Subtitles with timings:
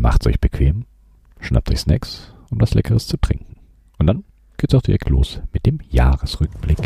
[0.00, 0.86] Macht's euch bequem,
[1.40, 3.56] schnappt euch Snacks, um was Leckeres zu trinken.
[3.98, 4.24] Und dann
[4.56, 6.78] geht's auch direkt los mit dem Jahresrückblick.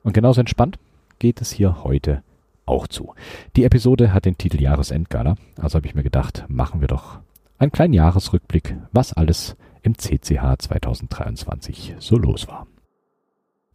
[0.04, 0.78] Und genauso entspannt
[1.18, 2.22] geht es hier heute
[2.68, 3.16] auch zu.
[3.56, 7.18] Die Episode hat den Titel Jahresendgala, also habe ich mir gedacht, machen wir doch
[7.58, 12.68] einen kleinen Jahresrückblick, was alles im CCH 2023 so los war.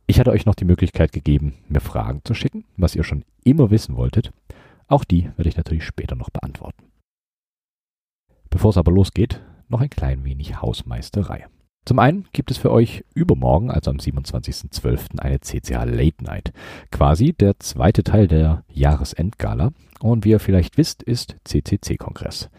[0.07, 3.73] Ich hatte euch noch die Möglichkeit gegeben, mir Fragen zu schicken, was ihr schon immer
[3.73, 4.33] wissen wolltet.
[4.89, 6.85] Auch die werde ich natürlich später noch beantworten.
[8.51, 11.47] Bevor es aber losgeht, noch ein klein wenig Hausmeisterei.
[11.85, 16.53] Zum einen gibt es für euch übermorgen, also am 27.12., eine CCH Late Night.
[16.93, 19.73] Quasi der zweite Teil der Jahresendgala.
[20.01, 22.51] Und wie ihr vielleicht wisst, ist CCC-Kongress.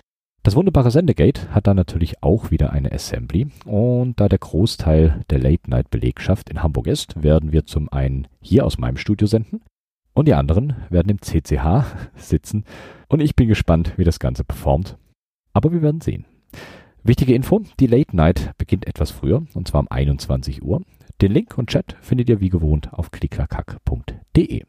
[0.44, 3.48] Das wunderbare Sendegate hat dann natürlich auch wieder eine Assembly.
[3.66, 8.28] Und da der Großteil der Late Night Belegschaft in Hamburg ist, werden wir zum einen
[8.42, 9.62] hier aus meinem Studio senden
[10.14, 12.66] und die anderen werden im CCH sitzen
[13.08, 14.98] und ich bin gespannt, wie das Ganze performt.
[15.54, 16.26] Aber wir werden sehen.
[17.04, 20.82] Wichtige Info, die Late Night beginnt etwas früher, und zwar um 21 Uhr.
[21.22, 24.64] Den Link und Chat findet ihr wie gewohnt auf klickerkack.de.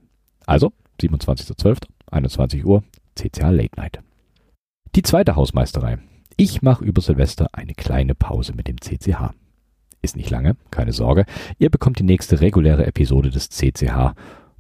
[0.45, 2.83] Also, 27.12., 21 Uhr,
[3.15, 4.01] CCH Late Night.
[4.95, 5.99] Die zweite Hausmeisterei.
[6.37, 9.31] Ich mache über Silvester eine kleine Pause mit dem CCH.
[10.03, 11.25] Ist nicht lange, keine Sorge.
[11.59, 14.15] Ihr bekommt die nächste reguläre Episode des CCH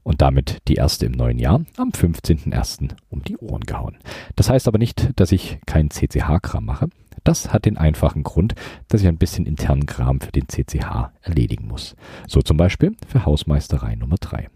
[0.04, 2.94] und damit die erste im neuen Jahr am 15.01.
[3.10, 3.96] um die Ohren gehauen.
[4.36, 6.88] Das heißt aber nicht, dass ich keinen CCH-Kram mache.
[7.24, 8.54] Das hat den einfachen Grund,
[8.88, 11.96] dass ich ein bisschen internen Kram für den CCH erledigen muss.
[12.28, 14.48] So zum Beispiel für Hausmeisterei Nummer 3.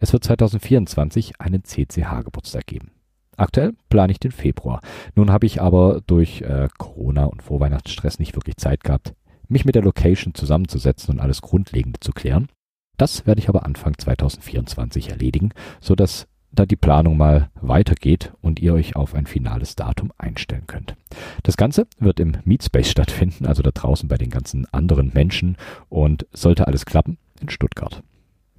[0.00, 2.90] Es wird 2024 einen CCH-Geburtstag geben.
[3.36, 4.80] Aktuell plane ich den Februar.
[5.14, 9.14] Nun habe ich aber durch äh, Corona und Vorweihnachtsstress nicht wirklich Zeit gehabt,
[9.48, 12.48] mich mit der Location zusammenzusetzen und alles Grundlegende zu klären.
[12.96, 15.50] Das werde ich aber Anfang 2024 erledigen,
[15.80, 20.66] so dass da die Planung mal weitergeht und ihr euch auf ein finales Datum einstellen
[20.66, 20.94] könnt.
[21.42, 25.56] Das Ganze wird im Meetspace stattfinden, also da draußen bei den ganzen anderen Menschen
[25.88, 28.02] und sollte alles klappen in Stuttgart.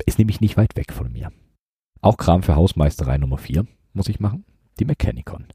[0.05, 1.31] Ist nämlich nicht weit weg von mir.
[2.01, 4.45] Auch Kram für Hausmeisterei Nummer 4 muss ich machen.
[4.79, 5.45] Die Mechanicon.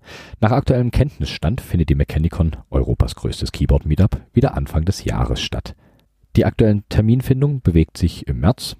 [0.41, 5.77] Nach aktuellem Kenntnisstand findet die Mechanicon, Europas größtes Keyboard-Meetup, wieder Anfang des Jahres statt.
[6.37, 8.77] Die aktuelle Terminfindung bewegt sich im März.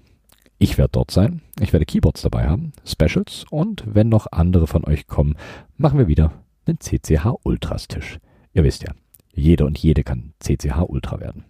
[0.57, 1.41] Ich werde dort sein.
[1.59, 5.35] Ich werde Keyboards dabei haben, Specials und wenn noch andere von euch kommen,
[5.77, 6.33] machen wir wieder
[6.65, 8.19] einen CCH Ultras Tisch.
[8.53, 8.93] Ihr wisst ja,
[9.33, 11.45] jeder und jede kann CCH Ultra werden.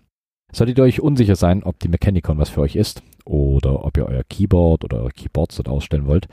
[0.52, 4.06] Solltet ihr euch unsicher sein, ob die Mechanicon was für euch ist oder ob ihr
[4.06, 6.28] euer Keyboard oder eure Keyboards dort ausstellen wollt,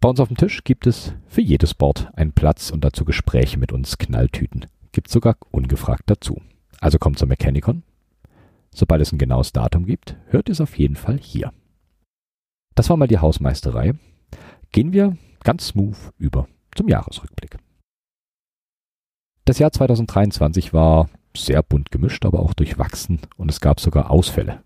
[0.00, 3.58] bei uns auf dem Tisch gibt es für jedes Board einen Platz und dazu Gespräche
[3.58, 4.66] mit uns Knalltüten.
[4.92, 6.40] Gibt sogar ungefragt dazu.
[6.80, 7.82] Also kommt zur Mechanicon,
[8.76, 11.50] Sobald es ein genaues Datum gibt, hört es auf jeden Fall hier.
[12.74, 13.94] Das war mal die Hausmeisterei.
[14.70, 17.56] Gehen wir ganz smooth über zum Jahresrückblick.
[19.46, 24.62] Das Jahr 2023 war sehr bunt gemischt, aber auch durchwachsen und es gab sogar Ausfälle.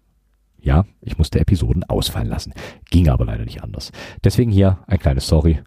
[0.59, 2.53] Ja, ich musste Episoden ausfallen lassen.
[2.91, 3.93] Ging aber leider nicht anders.
[4.25, 5.63] Deswegen hier ein kleines Sorry,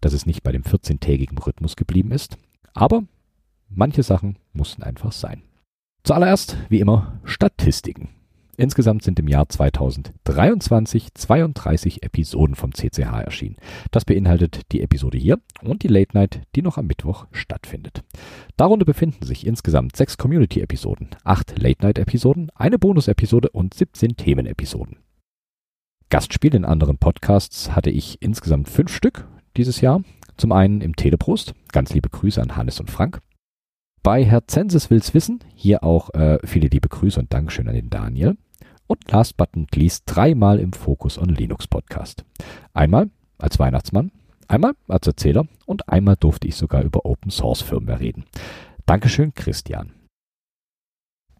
[0.00, 2.36] dass es nicht bei dem 14-tägigen Rhythmus geblieben ist.
[2.74, 3.02] Aber
[3.68, 5.42] manche Sachen mussten einfach sein.
[6.08, 8.08] Zuallererst, wie immer, Statistiken.
[8.56, 13.56] Insgesamt sind im Jahr 2023 32 Episoden vom CCH erschienen.
[13.90, 18.04] Das beinhaltet die Episode hier und die Late Night, die noch am Mittwoch stattfindet.
[18.56, 24.96] Darunter befinden sich insgesamt sechs Community-Episoden, acht Late Night-Episoden, eine Bonus-Episode und 17 Themenepisoden.
[26.08, 29.28] Gastspiele in anderen Podcasts hatte ich insgesamt fünf Stück
[29.58, 30.00] dieses Jahr.
[30.38, 31.52] Zum einen im Teleprost.
[31.70, 33.20] Ganz liebe Grüße an Hannes und Frank
[34.02, 35.40] bei Herr Zensis will's wissen.
[35.54, 38.36] Hier auch äh, viele liebe Grüße und Dankeschön an den Daniel.
[38.86, 42.24] Und last but not least dreimal im Focus on Linux Podcast.
[42.72, 44.10] Einmal als Weihnachtsmann,
[44.48, 48.24] einmal als Erzähler und einmal durfte ich sogar über Open Source Firmware reden.
[48.86, 49.97] Dankeschön, Christian.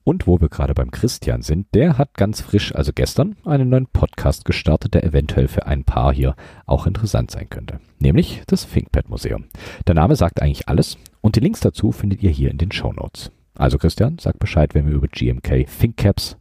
[0.09, 3.89] Und wo wir gerade beim Christian sind, der hat ganz frisch, also gestern, einen neuen
[3.89, 6.35] Podcast gestartet, der eventuell für ein paar hier
[6.65, 7.79] auch interessant sein könnte.
[7.99, 9.45] Nämlich das ThinkPad Museum.
[9.87, 12.91] Der Name sagt eigentlich alles und die Links dazu findet ihr hier in den Show
[12.91, 13.31] Notes.
[13.55, 16.39] Also Christian, sag Bescheid, wenn wir über GMK, ThinkCaps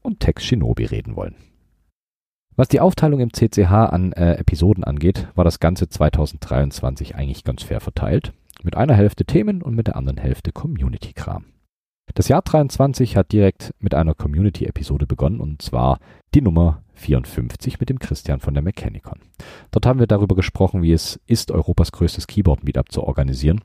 [0.00, 1.34] und Tex Shinobi reden wollen.
[2.56, 7.64] Was die Aufteilung im CCH an äh, Episoden angeht, war das Ganze 2023 eigentlich ganz
[7.64, 8.32] fair verteilt.
[8.62, 11.44] Mit einer Hälfte Themen und mit der anderen Hälfte Community-Kram.
[12.14, 16.00] Das Jahr 23 hat direkt mit einer Community-Episode begonnen und zwar
[16.34, 19.20] die Nummer 54 mit dem Christian von der Mechanicon.
[19.70, 23.60] Dort haben wir darüber gesprochen, wie es ist, Europas größtes Keyboard-Meetup zu organisieren,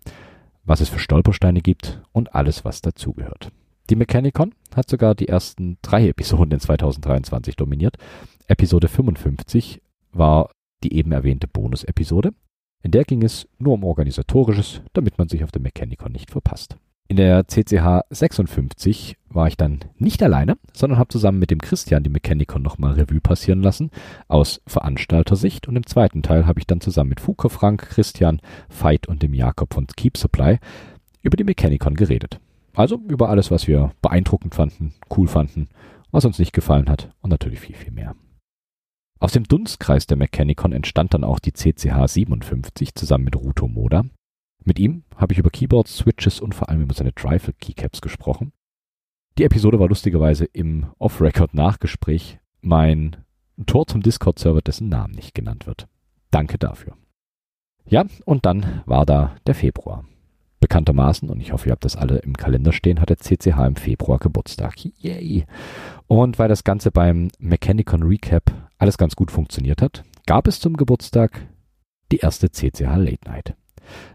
[0.64, 3.52] was es für Stolpersteine gibt und alles, was dazugehört.
[3.90, 7.98] Die Mechanicon hat sogar die ersten drei Episoden in 2023 dominiert.
[8.48, 9.82] Episode 55
[10.12, 10.50] war
[10.84, 12.32] die eben erwähnte Bonus-Episode.
[12.84, 16.78] In der ging es nur um Organisatorisches, damit man sich auf der Mechanicon nicht verpasst.
[17.08, 22.04] In der CCH 56 war ich dann nicht alleine, sondern habe zusammen mit dem Christian
[22.04, 23.92] die Mechanicon nochmal Revue passieren lassen,
[24.28, 25.68] aus Veranstaltersicht.
[25.68, 29.36] Und im zweiten Teil habe ich dann zusammen mit Fuko Frank, Christian, Veit und dem
[29.36, 30.58] Jakob von Keep Supply
[31.22, 32.40] über die Mechanicon geredet.
[32.74, 35.70] Also über alles, was wir beeindruckend fanden, cool fanden,
[36.12, 38.16] was uns nicht gefallen hat und natürlich viel, viel mehr.
[39.20, 44.06] Aus dem Dunstkreis der Mechanicon entstand dann auch die CCH 57 zusammen mit Ruto Moda,
[44.66, 48.52] mit ihm habe ich über Keyboards, Switches und vor allem über seine Trifle Keycaps gesprochen.
[49.38, 53.18] Die Episode war lustigerweise im Off-Record-Nachgespräch mein
[53.66, 55.88] Tor zum Discord-Server, dessen Namen nicht genannt wird.
[56.32, 56.98] Danke dafür.
[57.86, 60.06] Ja, und dann war da der Februar.
[60.60, 63.76] Bekanntermaßen, und ich hoffe, ihr habt das alle im Kalender stehen, hat der CCH im
[63.76, 64.74] Februar Geburtstag.
[64.98, 65.46] Yay!
[66.08, 70.76] Und weil das Ganze beim Mechanicon Recap alles ganz gut funktioniert hat, gab es zum
[70.76, 71.48] Geburtstag
[72.12, 73.56] die erste CCH Late Night.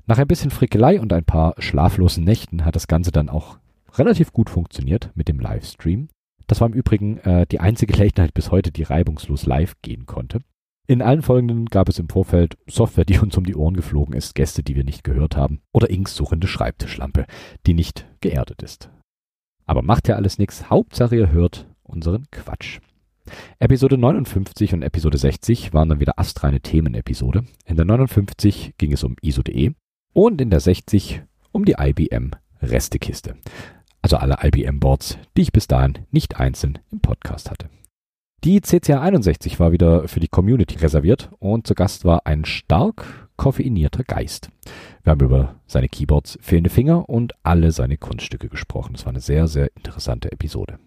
[0.06, 3.58] Nach ein bisschen Frickelei und ein paar schlaflosen Nächten hat das Ganze dann auch
[3.94, 6.08] relativ gut funktioniert mit dem Livestream.
[6.46, 10.40] Das war im Übrigen äh, die einzige Gelegenheit bis heute, die reibungslos live gehen konnte.
[10.86, 14.34] In allen folgenden gab es im Vorfeld Software, die uns um die Ohren geflogen ist,
[14.34, 17.26] Gäste, die wir nicht gehört haben, oder Inks suchende Schreibtischlampe,
[17.66, 18.90] die nicht geerdet ist.
[19.66, 22.80] Aber macht ja alles nichts, Hauptsache ihr hört unseren Quatsch.
[23.58, 27.44] Episode 59 und Episode 60 waren dann wieder astreine Themenepisode.
[27.66, 29.72] In der 59 ging es um ISO.de
[30.12, 31.22] und in der 60
[31.52, 32.32] um die IBM
[32.62, 33.34] Restekiste.
[34.02, 37.68] Also alle IBM-Boards, die ich bis dahin nicht einzeln im Podcast hatte.
[38.42, 43.28] Die CCA 61 war wieder für die Community reserviert und zu Gast war ein stark
[43.36, 44.50] koffeinierter Geist.
[45.02, 48.94] Wir haben über seine Keyboards, fehlende Finger und alle seine Kunststücke gesprochen.
[48.94, 50.78] Es war eine sehr, sehr interessante Episode.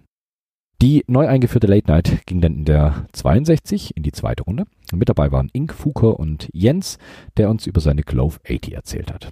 [0.84, 4.66] Die neu eingeführte Late Night ging dann in der 62 in die zweite Runde.
[4.94, 6.98] Mit dabei waren Ink, Fuker und Jens,
[7.38, 9.32] der uns über seine Glove 80 erzählt hat.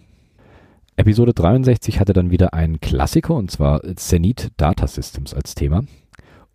[0.96, 5.84] Episode 63 hatte dann wieder einen Klassiker und zwar Zenith Data Systems als Thema.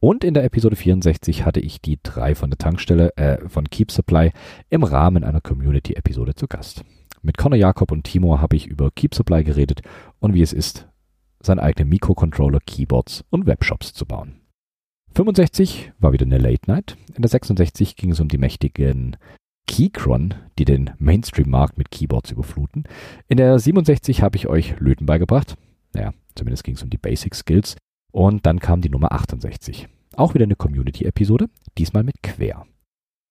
[0.00, 3.90] Und in der Episode 64 hatte ich die drei von der Tankstelle äh, von Keep
[3.90, 4.32] Supply
[4.70, 6.84] im Rahmen einer Community-Episode zu Gast.
[7.20, 9.82] Mit Conor Jakob und Timor habe ich über Keep Supply geredet
[10.20, 10.88] und wie es ist,
[11.42, 14.40] seine eigenen Mikrocontroller, Keyboards und Webshops zu bauen.
[15.16, 16.98] 65 war wieder eine Late Night.
[17.14, 19.16] In der 66 ging es um die mächtigen
[19.66, 22.84] Keychron, die den Mainstream-Markt mit Keyboards überfluten.
[23.26, 25.56] In der 67 habe ich euch Löten beigebracht.
[25.94, 27.76] Naja, zumindest ging es um die Basic Skills.
[28.12, 29.88] Und dann kam die Nummer 68.
[30.16, 31.48] Auch wieder eine Community-Episode,
[31.78, 32.66] diesmal mit Quer.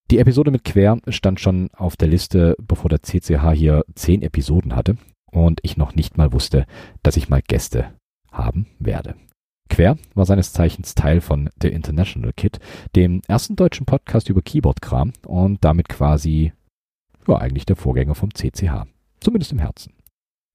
[0.09, 4.75] Die Episode mit Quer stand schon auf der Liste, bevor der CCH hier 10 Episoden
[4.75, 4.97] hatte
[5.31, 6.65] und ich noch nicht mal wusste,
[7.03, 7.93] dass ich mal Gäste
[8.31, 9.13] haben werde.
[9.75, 12.59] Quer war seines Zeichens Teil von The International Kit,
[12.95, 16.53] dem ersten deutschen Podcast über Keyboard-Kram und damit quasi
[17.27, 18.85] ja, eigentlich der Vorgänger vom CCH.
[19.19, 19.91] Zumindest im Herzen.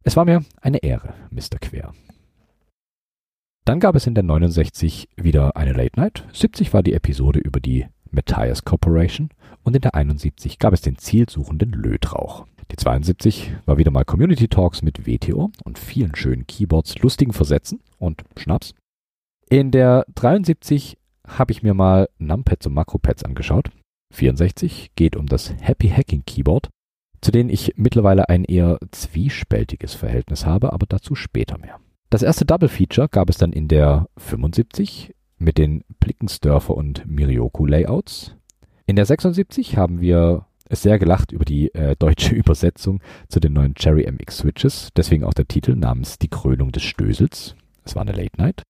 [0.05, 1.59] Es war mir eine Ehre, Mr.
[1.61, 1.93] Quer.
[3.67, 6.27] Dann gab es in der 69 wieder eine Late Night.
[6.33, 9.29] 70 war die Episode über die Matthias Corporation
[9.65, 12.47] und in der 71 gab es den zielsuchenden Lötrauch.
[12.71, 17.81] Die 72 war wieder mal Community Talks mit WTO und vielen schönen Keyboards, lustigen Versätzen
[17.99, 18.73] und Schnaps.
[19.53, 23.71] In der 73 habe ich mir mal Numpads und Makropads angeschaut.
[24.15, 26.69] 64 geht um das Happy Hacking Keyboard,
[27.21, 31.81] zu denen ich mittlerweile ein eher zwiespältiges Verhältnis habe, aber dazu später mehr.
[32.11, 37.67] Das erste Double Feature gab es dann in der 75 mit den Blickensdörfer und Mirioku
[37.67, 38.37] Layouts.
[38.87, 43.75] In der 76 haben wir sehr gelacht über die äh, deutsche Übersetzung zu den neuen
[43.75, 47.57] Cherry MX Switches, deswegen auch der Titel namens Die Krönung des Stößels.
[47.83, 48.63] Es war eine Late Night.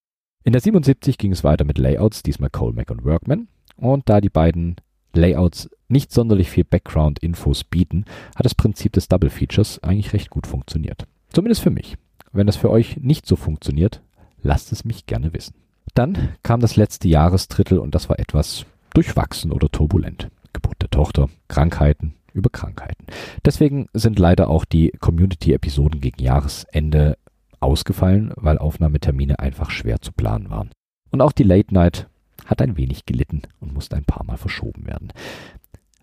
[0.43, 3.49] In der 77 ging es weiter mit Layouts, diesmal Colemac und Workman.
[3.77, 4.77] Und da die beiden
[5.13, 8.05] Layouts nicht sonderlich viel Background-Infos bieten,
[8.35, 11.07] hat das Prinzip des Double Features eigentlich recht gut funktioniert.
[11.31, 11.97] Zumindest für mich.
[12.33, 14.03] Wenn das für euch nicht so funktioniert,
[14.41, 15.55] lasst es mich gerne wissen.
[15.95, 20.31] Dann kam das letzte Jahresdrittel und das war etwas durchwachsen oder turbulent.
[20.53, 23.05] Geburt der Tochter, Krankheiten über Krankheiten.
[23.45, 27.19] Deswegen sind leider auch die Community-Episoden gegen Jahresende
[27.61, 30.71] ausgefallen, weil Aufnahmetermine einfach schwer zu planen waren.
[31.11, 32.09] Und auch die Late Night
[32.47, 35.13] hat ein wenig gelitten und musste ein paar Mal verschoben werden.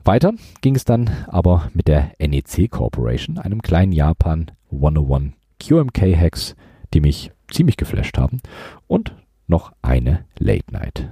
[0.03, 6.55] Weiter ging es dann aber mit der NEC Corporation, einem kleinen Japan 101 QMK Hacks,
[6.93, 8.39] die mich ziemlich geflasht haben
[8.87, 9.15] und
[9.47, 11.09] noch eine Late Night.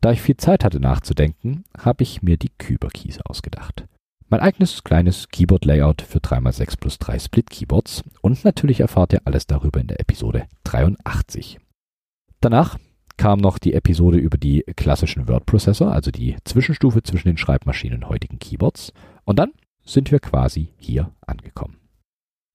[0.00, 3.86] Da ich viel Zeit hatte nachzudenken, habe ich mir die Kyber Keys ausgedacht.
[4.34, 9.78] Mein eigenes kleines Keyboard-Layout für 3x6 plus 3 Split-Keyboards und natürlich erfahrt ihr alles darüber
[9.78, 11.60] in der Episode 83.
[12.40, 12.76] Danach
[13.16, 18.08] kam noch die Episode über die klassischen Word-Processor, also die Zwischenstufe zwischen den Schreibmaschinen und
[18.08, 18.92] heutigen Keyboards.
[19.24, 19.52] Und dann
[19.84, 21.76] sind wir quasi hier angekommen.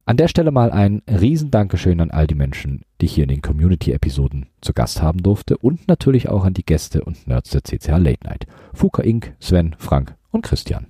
[0.03, 3.41] An der Stelle mal ein Riesendankeschön an all die Menschen, die ich hier in den
[3.41, 7.99] Community-Episoden zu Gast haben durfte und natürlich auch an die Gäste und Nerds der CCH
[7.99, 8.47] Late Night.
[8.73, 10.87] Fuka Inc., Sven, Frank und Christian.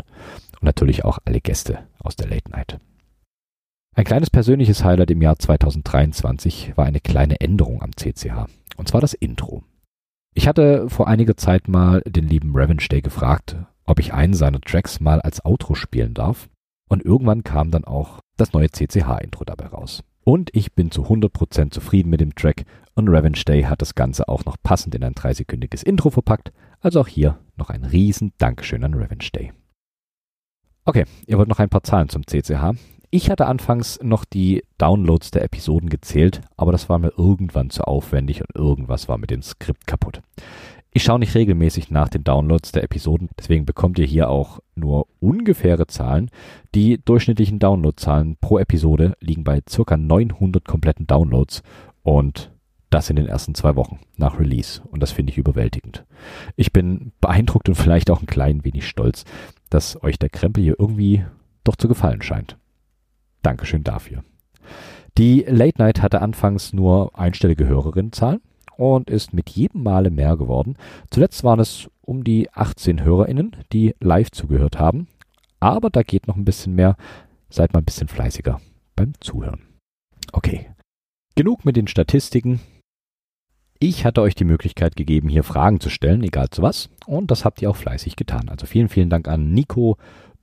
[0.60, 2.80] Und natürlich auch alle Gäste aus der Late Night.
[3.96, 8.46] Ein kleines persönliches Highlight im Jahr 2023 war eine kleine Änderung am CCH.
[8.78, 9.64] Und zwar das Intro.
[10.34, 15.00] Ich hatte vor einiger Zeit mal den lieben Day gefragt, ob ich einen seiner Tracks
[15.00, 16.48] mal als Outro spielen darf.
[16.88, 20.04] Und irgendwann kam dann auch das neue CCH-Intro dabei raus.
[20.24, 24.28] Und ich bin zu 100% zufrieden mit dem Track und Revenge Day hat das Ganze
[24.28, 26.52] auch noch passend in ein dreisekündiges Intro verpackt.
[26.80, 29.52] Also auch hier noch ein riesen Dankeschön an Revenge Day.
[30.90, 32.74] Okay, ihr wollt noch ein paar Zahlen zum CCH.
[33.12, 37.84] Ich hatte anfangs noch die Downloads der Episoden gezählt, aber das war mir irgendwann zu
[37.84, 40.24] aufwendig und irgendwas war mit dem Skript kaputt.
[40.92, 45.06] Ich schaue nicht regelmäßig nach den Downloads der Episoden, deswegen bekommt ihr hier auch nur
[45.20, 46.32] ungefähre Zahlen.
[46.74, 49.96] Die durchschnittlichen Downloadzahlen pro Episode liegen bei ca.
[49.96, 51.62] 900 kompletten Downloads
[52.02, 52.50] und
[52.90, 56.06] das in den ersten zwei Wochen nach Release und das finde ich überwältigend.
[56.56, 59.26] Ich bin beeindruckt und vielleicht auch ein klein wenig stolz,
[59.70, 61.26] dass euch der Krempel hier irgendwie
[61.64, 62.58] doch zu gefallen scheint.
[63.42, 64.24] Dankeschön dafür.
[65.18, 68.42] Die Late Night hatte anfangs nur einstellige Hörerinnenzahlen
[68.78, 70.78] und ist mit jedem Male mehr geworden.
[71.12, 75.08] Zuletzt waren es um die 18 HörerInnen, die live zugehört haben.
[75.60, 76.96] Aber da geht noch ein bisschen mehr.
[77.50, 78.62] Seid mal ein bisschen fleißiger
[78.96, 79.62] beim Zuhören.
[80.32, 80.70] Okay.
[81.36, 82.62] Genug mit den Statistiken.
[83.82, 86.90] Ich hatte euch die Möglichkeit gegeben, hier Fragen zu stellen, egal zu was.
[87.06, 88.50] Und das habt ihr auch fleißig getan.
[88.50, 89.96] Also vielen, vielen Dank an Nico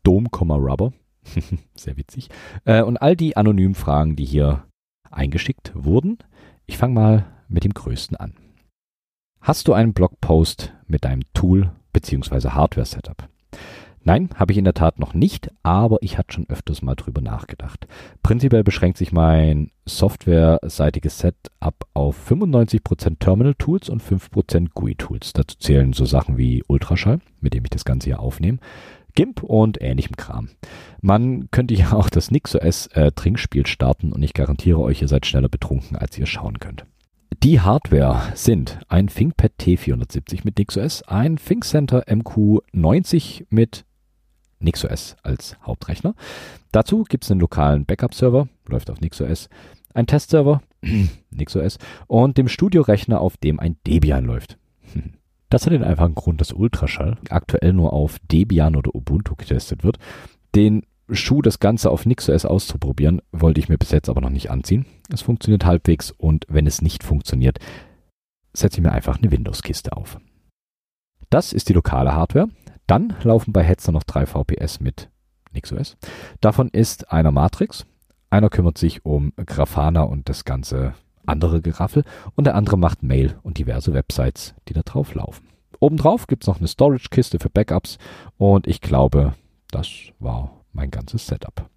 [0.02, 0.94] Dom, Rubber.
[1.74, 2.30] Sehr witzig.
[2.64, 4.64] Äh, und all die anonymen Fragen, die hier
[5.10, 6.18] eingeschickt wurden.
[6.64, 8.32] Ich fange mal mit dem größten an.
[9.42, 12.48] Hast du einen Blogpost mit deinem Tool bzw.
[12.48, 13.28] Hardware-Setup?
[14.06, 17.20] Nein, habe ich in der Tat noch nicht, aber ich hatte schon öfters mal drüber
[17.20, 17.88] nachgedacht.
[18.22, 25.32] Prinzipiell beschränkt sich mein softwareseitiges Setup auf 95% Terminal-Tools und 5% GUI-Tools.
[25.32, 28.58] Dazu zählen so Sachen wie Ultraschall, mit dem ich das Ganze hier aufnehme,
[29.16, 30.50] GIMP und ähnlichem Kram.
[31.00, 35.26] Man könnte ja auch das NixOS äh, Trinkspiel starten und ich garantiere euch, ihr seid
[35.26, 36.86] schneller betrunken, als ihr schauen könnt.
[37.42, 43.84] Die Hardware sind ein ThinkPad T470 mit NixOS, ein ThinkCenter MQ90 mit
[44.60, 46.14] NixOS als Hauptrechner.
[46.72, 49.48] Dazu gibt es einen lokalen Backup-Server, läuft auf NixOS,
[49.94, 50.62] ein Testserver,
[51.30, 54.58] NixOS und dem Studiorechner, auf dem ein Debian läuft.
[55.48, 59.96] Das hat den einfachen Grund, dass Ultraschall aktuell nur auf Debian oder Ubuntu getestet wird.
[60.56, 64.50] Den Schuh, das Ganze auf NixOS auszuprobieren, wollte ich mir bis jetzt aber noch nicht
[64.50, 64.86] anziehen.
[65.08, 67.60] Es funktioniert halbwegs und wenn es nicht funktioniert,
[68.54, 70.18] setze ich mir einfach eine Windows-Kiste auf.
[71.30, 72.48] Das ist die lokale Hardware.
[72.86, 75.10] Dann laufen bei Hetzer noch drei VPS mit
[75.52, 75.96] NixOS.
[76.40, 77.86] Davon ist einer Matrix,
[78.30, 83.38] einer kümmert sich um Grafana und das ganze andere Geraffel und der andere macht Mail
[83.42, 85.48] und diverse Websites, die da drauf laufen.
[85.80, 87.98] Obendrauf gibt es noch eine Storage-Kiste für Backups
[88.38, 89.34] und ich glaube,
[89.70, 89.88] das
[90.18, 91.68] war mein ganzes Setup.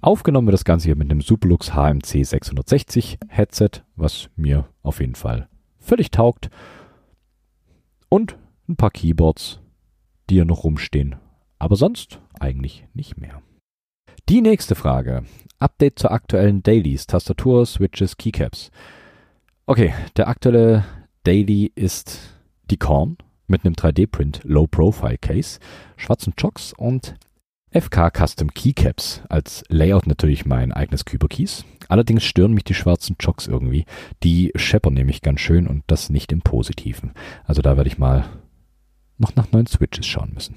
[0.00, 5.14] Aufgenommen wird das Ganze hier mit einem Superlux HMC 660 Headset, was mir auf jeden
[5.14, 6.50] Fall völlig taugt.
[8.08, 8.36] Und
[8.68, 9.60] ein paar Keyboards,
[10.28, 11.16] die hier noch rumstehen.
[11.58, 13.42] Aber sonst eigentlich nicht mehr.
[14.28, 15.24] Die nächste Frage.
[15.58, 18.70] Update zur aktuellen Dailies, Tastatur, Switches, Keycaps.
[19.66, 20.84] Okay, der aktuelle
[21.24, 22.18] Daily ist
[22.70, 25.60] die Korn mit einem 3D-Print Low Profile Case,
[25.96, 27.14] schwarzen Chocks und
[27.70, 29.22] FK Custom Keycaps.
[29.28, 31.64] Als Layout natürlich mein eigenes Kyber Keys.
[31.88, 33.84] Allerdings stören mich die schwarzen Chocks irgendwie.
[34.22, 37.12] Die scheppern nämlich ganz schön und das nicht im Positiven.
[37.44, 38.24] Also da werde ich mal
[39.18, 40.56] noch nach neuen Switches schauen müssen.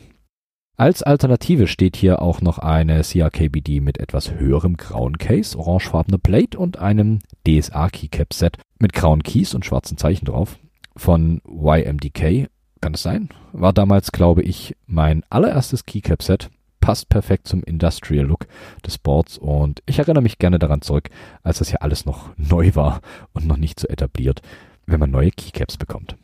[0.77, 6.59] Als Alternative steht hier auch noch eine CRKBD mit etwas höherem grauen Case, orangefarbene Plate
[6.59, 10.57] und einem DSA Keycap Set mit grauen Keys und schwarzen Zeichen drauf.
[10.97, 12.49] Von YMDK,
[12.81, 13.29] kann es sein?
[13.53, 16.49] War damals, glaube ich, mein allererstes Keycap Set
[16.81, 18.45] passt perfekt zum Industrial Look
[18.85, 21.09] des Boards und ich erinnere mich gerne daran zurück,
[21.41, 23.01] als das ja alles noch neu war
[23.33, 24.41] und noch nicht so etabliert,
[24.85, 26.17] wenn man neue Keycaps bekommt.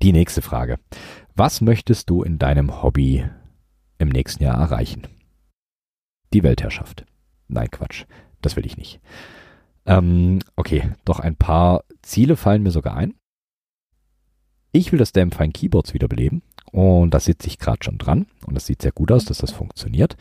[0.00, 0.78] Die nächste Frage.
[1.34, 3.24] Was möchtest du in deinem Hobby
[3.98, 5.08] im nächsten Jahr erreichen?
[6.32, 7.04] Die Weltherrschaft.
[7.48, 8.04] Nein, Quatsch.
[8.40, 9.00] Das will ich nicht.
[9.86, 13.14] Ähm, okay, doch ein paar Ziele fallen mir sogar ein.
[14.70, 18.54] Ich will das Damn Fine Keyboards wiederbeleben und da sitze ich gerade schon dran und
[18.54, 20.16] das sieht sehr gut aus, dass das funktioniert.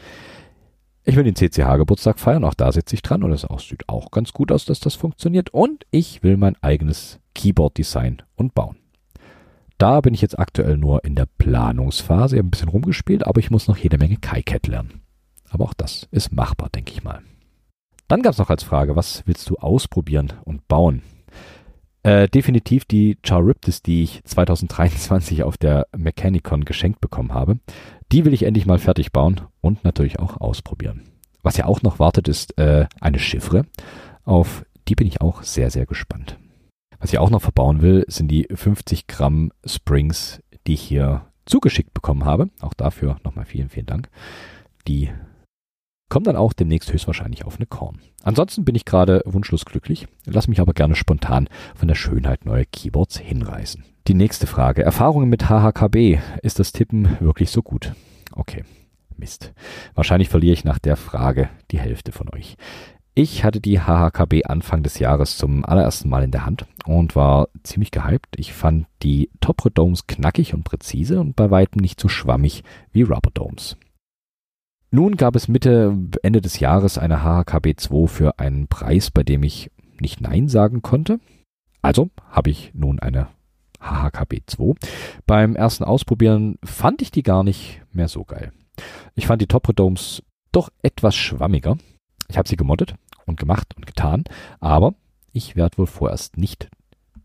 [1.03, 4.33] Ich will den CCH-Geburtstag feiern, auch da sitze ich dran und es sieht auch ganz
[4.33, 5.51] gut aus, dass das funktioniert.
[5.51, 8.77] Und ich will mein eigenes Keyboard design und bauen.
[9.77, 12.35] Da bin ich jetzt aktuell nur in der Planungsphase.
[12.35, 15.01] Ich habe ein bisschen rumgespielt, aber ich muss noch jede Menge KiCat lernen.
[15.49, 17.21] Aber auch das ist machbar, denke ich mal.
[18.07, 21.03] Dann gab es noch als Frage, was willst du ausprobieren und bauen?
[22.03, 27.59] Äh, definitiv die Charybdis, die ich 2023 auf der Mechanicon geschenkt bekommen habe.
[28.11, 31.03] Die will ich endlich mal fertig bauen und natürlich auch ausprobieren.
[31.43, 33.65] Was ja auch noch wartet, ist äh, eine Chiffre.
[34.23, 36.37] Auf die bin ich auch sehr, sehr gespannt.
[36.99, 41.93] Was ich auch noch verbauen will, sind die 50 Gramm Springs, die ich hier zugeschickt
[41.93, 42.49] bekommen habe.
[42.59, 44.09] Auch dafür nochmal vielen, vielen Dank.
[44.87, 45.09] Die
[46.09, 47.99] kommen dann auch demnächst höchstwahrscheinlich auf eine Korn.
[48.23, 52.65] Ansonsten bin ich gerade wunschlos glücklich, lass mich aber gerne spontan von der Schönheit neuer
[52.65, 53.83] Keyboards hinreißen.
[54.07, 54.83] Die nächste Frage.
[54.83, 56.19] Erfahrungen mit HHKB.
[56.41, 57.93] Ist das Tippen wirklich so gut?
[58.31, 58.63] Okay.
[59.17, 59.53] Mist.
[59.95, 62.55] Wahrscheinlich verliere ich nach der Frage die Hälfte von euch.
[63.19, 67.47] Ich hatte die HHKB Anfang des Jahres zum allerersten Mal in der Hand und war
[67.63, 68.35] ziemlich gehypt.
[68.37, 73.01] Ich fand die Top Domes knackig und präzise und bei weitem nicht so schwammig wie
[73.01, 73.75] Rubber Domes.
[74.91, 79.41] Nun gab es Mitte, Ende des Jahres eine HHKB 2 für einen Preis, bei dem
[79.41, 81.19] ich nicht Nein sagen konnte.
[81.81, 83.29] Also habe ich nun eine
[83.79, 84.75] HHKB 2.
[85.25, 88.51] Beim ersten Ausprobieren fand ich die gar nicht mehr so geil.
[89.15, 90.21] Ich fand die Topredomes
[90.51, 91.79] doch etwas schwammiger.
[92.29, 92.93] Ich habe sie gemoddet
[93.27, 94.23] und gemacht und getan,
[94.59, 94.95] aber
[95.31, 96.69] ich werde wohl vorerst nicht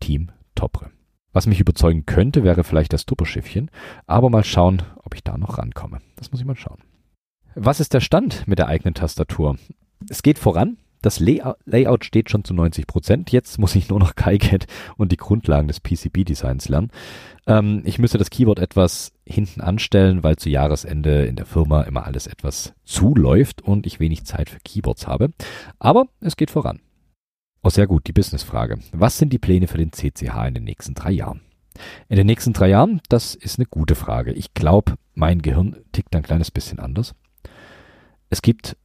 [0.00, 0.90] Team Topre.
[1.32, 3.70] Was mich überzeugen könnte, wäre vielleicht das Tupperschiffchen,
[4.06, 6.00] aber mal schauen, ob ich da noch rankomme.
[6.16, 6.78] Das muss ich mal schauen.
[7.54, 9.56] Was ist der Stand mit der eigenen Tastatur?
[10.10, 10.76] Es geht voran.
[11.02, 13.32] Das Layout steht schon zu 90 Prozent.
[13.32, 16.90] Jetzt muss ich nur noch KiCad und die Grundlagen des PCB-Designs lernen.
[17.46, 22.06] Ähm, ich müsste das Keyboard etwas hinten anstellen, weil zu Jahresende in der Firma immer
[22.06, 25.30] alles etwas zuläuft und ich wenig Zeit für Keyboards habe.
[25.78, 26.80] Aber es geht voran.
[27.64, 28.78] Oh, sehr gut, die Businessfrage.
[28.92, 31.42] Was sind die Pläne für den CCH in den nächsten drei Jahren?
[32.08, 34.32] In den nächsten drei Jahren, das ist eine gute Frage.
[34.32, 37.14] Ich glaube, mein Gehirn tickt ein kleines bisschen anders.
[38.30, 38.76] Es gibt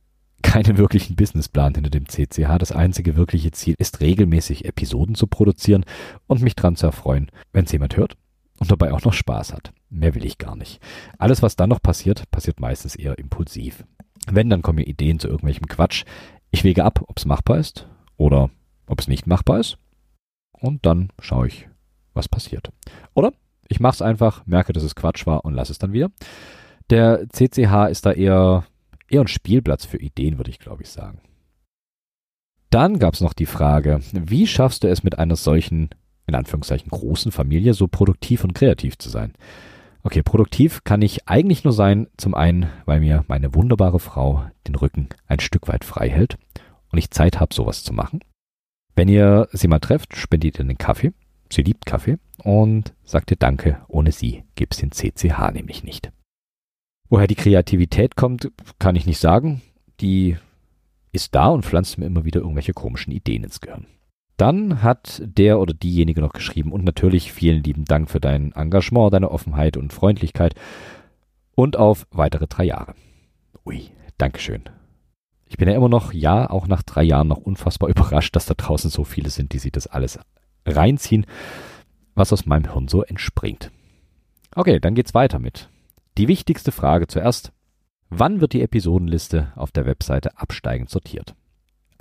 [0.47, 2.57] keinen wirklichen Businessplan hinter dem CCH.
[2.57, 5.83] Das einzige wirkliche Ziel ist regelmäßig Episoden zu produzieren
[6.25, 8.15] und mich dran zu erfreuen, wenn es jemand hört
[8.57, 9.73] und dabei auch noch Spaß hat.
[9.89, 10.79] Mehr will ich gar nicht.
[11.17, 13.83] Alles, was dann noch passiert, passiert meistens eher impulsiv.
[14.31, 16.05] Wenn, dann kommen mir Ideen zu irgendwelchem Quatsch.
[16.49, 18.49] Ich wege ab, ob es machbar ist oder
[18.87, 19.77] ob es nicht machbar ist.
[20.53, 21.67] Und dann schaue ich,
[22.13, 22.71] was passiert.
[23.13, 23.33] Oder
[23.67, 26.09] ich mache es einfach, merke, dass es Quatsch war und lasse es dann wieder.
[26.89, 28.65] Der CCH ist da eher
[29.09, 31.21] eher ein Spielplatz für Ideen, würde ich glaube ich sagen.
[32.69, 35.89] Dann gab es noch die Frage, wie schaffst du es mit einer solchen,
[36.25, 39.33] in Anführungszeichen, großen Familie so produktiv und kreativ zu sein?
[40.03, 44.75] Okay, produktiv kann ich eigentlich nur sein, zum einen, weil mir meine wunderbare Frau den
[44.75, 46.37] Rücken ein Stück weit frei hält
[46.91, 48.19] und ich Zeit habe, sowas zu machen.
[48.95, 51.13] Wenn ihr sie mal trefft, spendiert ihr einen Kaffee.
[51.51, 56.11] Sie liebt Kaffee und sagt ihr Danke, ohne sie gibt's den CCH nämlich nicht.
[57.09, 59.61] Woher die Kreativität kommt, kann ich nicht sagen.
[60.01, 60.37] Die
[61.11, 63.87] ist da und pflanzt mir immer wieder irgendwelche komischen Ideen ins Gehirn.
[64.35, 69.13] Dann hat der oder diejenige noch geschrieben und natürlich vielen lieben Dank für dein Engagement,
[69.13, 70.53] deine Offenheit und Freundlichkeit
[71.55, 72.93] und auf weitere drei Jahre.
[73.65, 74.63] Ui, Dankeschön.
[75.47, 78.53] Ich bin ja immer noch, ja, auch nach drei Jahren noch unfassbar überrascht, dass da
[78.53, 80.19] draußen so viele sind, die sich das alles
[80.65, 81.25] reinziehen,
[82.13, 83.71] was aus meinem Hirn so entspringt.
[84.53, 85.69] Okay, dann geht's weiter mit
[86.17, 87.51] die wichtigste Frage zuerst.
[88.09, 91.35] Wann wird die Episodenliste auf der Webseite absteigend sortiert?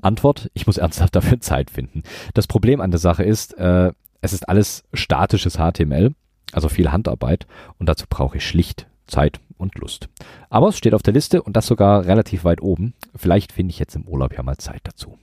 [0.00, 2.02] Antwort, ich muss ernsthaft dafür Zeit finden.
[2.35, 6.14] Das Problem an der Sache ist, äh, es ist alles statisches HTML,
[6.52, 7.46] also viel Handarbeit
[7.79, 10.09] und dazu brauche ich schlicht Zeit und Lust.
[10.48, 12.94] Aber es steht auf der Liste und das sogar relativ weit oben.
[13.14, 15.18] Vielleicht finde ich jetzt im Urlaub ja mal Zeit dazu.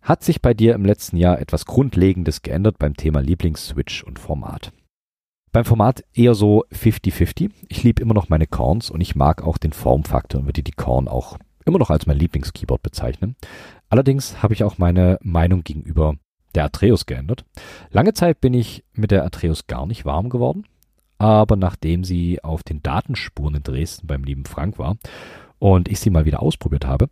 [0.00, 4.72] Hat sich bei dir im letzten Jahr etwas Grundlegendes geändert beim Thema Lieblingsswitch und Format?
[5.52, 7.50] Beim Format eher so 50-50.
[7.68, 10.72] Ich liebe immer noch meine Korns und ich mag auch den Formfaktor und würde die
[10.72, 11.36] Korn auch
[11.66, 13.36] immer noch als mein Lieblingskeyboard bezeichnen.
[13.90, 16.14] Allerdings habe ich auch meine Meinung gegenüber
[16.54, 17.44] der Atreus geändert.
[17.90, 20.64] Lange Zeit bin ich mit der Atreus gar nicht warm geworden,
[21.18, 24.96] aber nachdem sie auf den Datenspuren in Dresden beim lieben Frank war
[25.58, 27.10] und ich sie mal wieder ausprobiert habe,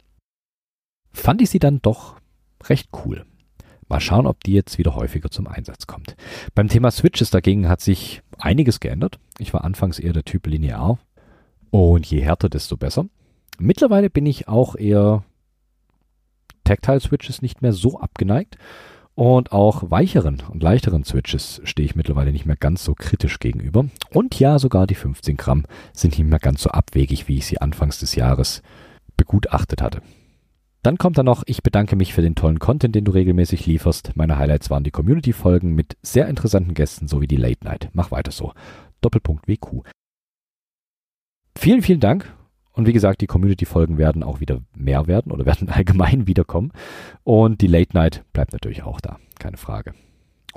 [1.12, 2.16] fand ich sie dann doch
[2.64, 3.26] recht cool.
[3.90, 6.16] Mal schauen, ob die jetzt wieder häufiger zum Einsatz kommt.
[6.55, 9.18] Beim Thema Switches dagegen hat sich einiges geändert.
[9.38, 11.00] Ich war anfangs eher der Typ linear
[11.70, 13.07] und je härter, desto besser.
[13.59, 15.24] Mittlerweile bin ich auch eher
[16.62, 18.59] Tactile Switches nicht mehr so abgeneigt
[19.16, 23.87] und auch weicheren und leichteren Switches stehe ich mittlerweile nicht mehr ganz so kritisch gegenüber.
[24.14, 27.61] Und ja, sogar die 15 Gramm sind nicht mehr ganz so abwegig, wie ich sie
[27.61, 28.62] anfangs des Jahres
[29.16, 30.00] begutachtet hatte.
[30.83, 34.12] Dann kommt da noch, ich bedanke mich für den tollen Content, den du regelmäßig lieferst.
[34.16, 37.90] Meine Highlights waren die Community-Folgen mit sehr interessanten Gästen sowie die Late Night.
[37.93, 38.55] Mach weiter so.
[39.03, 39.83] Doppelpunkt WQ.
[41.57, 42.35] Vielen, vielen Dank.
[42.73, 46.73] Und wie gesagt, die Community-Folgen werden auch wieder mehr werden oder werden allgemein wiederkommen.
[47.25, 49.19] Und die Late Night bleibt natürlich auch da.
[49.38, 49.93] Keine Frage.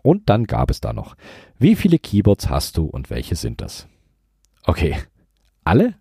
[0.02, 1.16] Und dann gab es da noch.
[1.60, 3.88] Wie viele Keyboards hast du und welche sind das?
[4.66, 4.96] Okay.
[5.66, 5.96] Alle?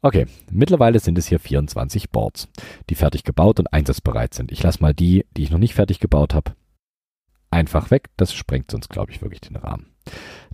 [0.00, 2.48] Okay, mittlerweile sind es hier 24 Boards,
[2.88, 4.52] die fertig gebaut und einsatzbereit sind.
[4.52, 6.52] Ich lasse mal die, die ich noch nicht fertig gebaut habe,
[7.50, 8.10] einfach weg.
[8.16, 9.86] Das sprengt sonst, glaube ich, wirklich den Rahmen.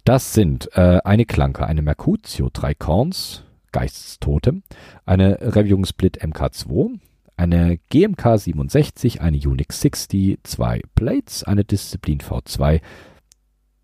[0.04, 4.62] Das sind äh, eine Klanke, eine Mercutio, drei Korns, Geiststotem,
[5.04, 6.98] eine Reviewing Split MK2,
[7.36, 12.80] eine GMK 67, eine Unix 60, zwei Plates, eine Disziplin V2,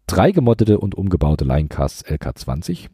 [0.06, 2.88] drei gemoddete und umgebaute Linecasts LK20,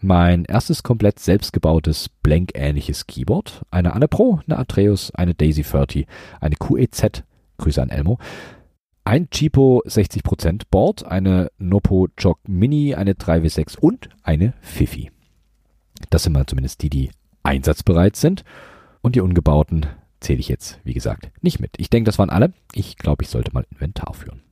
[0.00, 6.06] mein erstes komplett selbstgebautes Blank-ähnliches Keyboard, eine Anne Pro, eine Atreus, eine Daisy 30,
[6.40, 7.24] eine QEZ,
[7.58, 8.18] Grüße an Elmo,
[9.04, 15.10] ein Cheapo 60% Board, eine Nopo Jog Mini, eine 3W6 und eine Fifi.
[16.10, 17.10] Das sind mal zumindest die, die
[17.42, 18.44] einsatzbereit sind.
[19.00, 19.86] Und die ungebauten
[20.20, 21.70] zähle ich jetzt, wie gesagt, nicht mit.
[21.78, 22.52] Ich denke, das waren alle.
[22.74, 24.42] Ich glaube, ich sollte mal Inventar führen.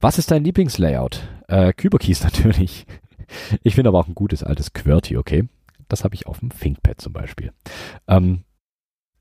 [0.00, 1.28] Was ist dein Lieblingslayout?
[1.48, 2.86] Äh, Kyberkeys natürlich.
[3.62, 5.48] Ich finde aber auch ein gutes altes QWERTY, okay?
[5.88, 7.52] Das habe ich auf dem ThinkPad zum Beispiel.
[8.08, 8.44] Ähm,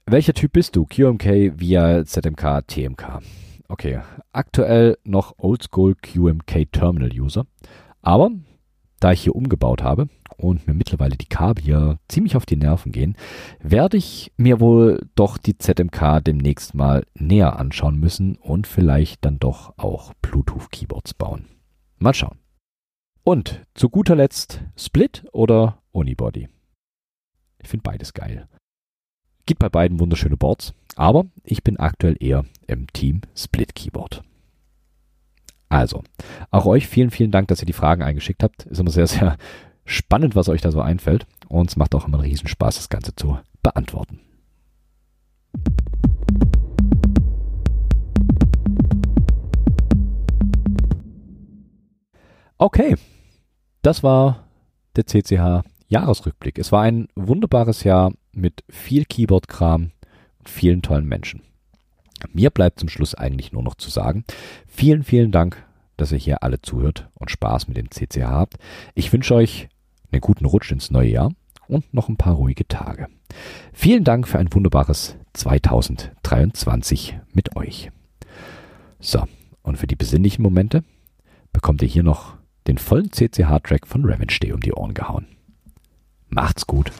[0.06, 0.86] welcher Typ bist du?
[0.86, 3.22] QMK via ZMK, TMK.
[3.68, 7.48] Okay, aktuell noch Oldschool QMK Terminal User.
[8.02, 8.30] Aber
[9.00, 12.92] da ich hier umgebaut habe und mir mittlerweile die Kabel hier ziemlich auf die Nerven
[12.92, 13.16] gehen,
[13.60, 19.40] werde ich mir wohl doch die ZMK demnächst mal näher anschauen müssen und vielleicht dann
[19.40, 21.46] doch auch Bluetooth-Keyboards bauen.
[21.98, 22.38] Mal schauen.
[23.28, 26.48] Und zu guter Letzt Split oder Unibody.
[27.58, 28.48] Ich finde beides geil.
[29.48, 34.22] Gibt bei beiden wunderschöne Boards, aber ich bin aktuell eher im Team Split Keyboard.
[35.70, 36.04] Also,
[36.52, 38.68] auch euch vielen, vielen Dank, dass ihr die Fragen eingeschickt habt.
[38.68, 39.38] Ist immer sehr, sehr
[39.86, 41.26] spannend, was euch da so einfällt.
[41.48, 44.20] Und es macht auch immer einen Riesenspaß, das Ganze zu beantworten.
[52.60, 52.96] Okay,
[53.86, 54.48] das war
[54.96, 56.58] der CCH Jahresrückblick.
[56.58, 59.92] Es war ein wunderbares Jahr mit viel Keyboard-Kram
[60.40, 61.44] und vielen tollen Menschen.
[62.34, 64.26] Mir bleibt zum Schluss eigentlich nur noch zu sagen,
[64.66, 65.64] vielen, vielen Dank,
[65.98, 68.58] dass ihr hier alle zuhört und Spaß mit dem CCH habt.
[68.96, 69.70] Ich wünsche euch
[70.12, 71.32] einen guten Rutsch ins neue Jahr
[71.68, 73.08] und noch ein paar ruhige Tage.
[73.72, 77.92] Vielen Dank für ein wunderbares 2023 mit euch.
[79.00, 79.24] So,
[79.62, 80.84] und für die besinnlichen Momente
[81.54, 82.36] bekommt ihr hier noch
[82.68, 85.28] den vollen CCH-Track von Ravage um die Ohren gehauen.
[86.30, 86.92] Macht's gut.